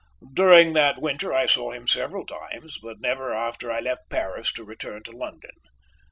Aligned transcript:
During 0.33 0.73
that 0.73 0.99
winter 0.99 1.31
I 1.31 1.45
saw 1.45 1.69
him 1.69 1.85
several 1.85 2.25
times, 2.25 2.79
but 2.79 2.99
never 2.99 3.31
after 3.35 3.71
I 3.71 3.81
left 3.81 4.09
Paris 4.09 4.51
to 4.53 4.63
return 4.63 5.03
to 5.03 5.11
London. 5.11 5.53